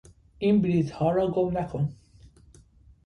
این 0.37 0.61
بلیطها 0.61 1.11
را 1.11 1.31
گم 1.31 1.57
نکن! 1.57 1.95